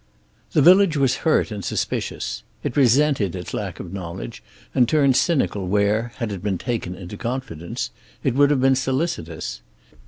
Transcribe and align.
The 0.53 0.63
village 0.63 0.97
was 0.97 1.17
hurt 1.17 1.51
and 1.51 1.63
suspicious. 1.63 2.41
It 2.63 2.75
resented 2.75 3.35
its 3.35 3.53
lack 3.53 3.79
of 3.79 3.93
knowledge, 3.93 4.41
and 4.73 4.89
turned 4.89 5.15
cynical 5.15 5.67
where, 5.67 6.11
had 6.15 6.31
it 6.31 6.41
been 6.41 6.57
taken 6.57 6.95
into 6.95 7.17
confidence, 7.17 7.91
it 8.23 8.33
would 8.33 8.49
have 8.49 8.61
been 8.61 8.73
solicitous. 8.75 9.61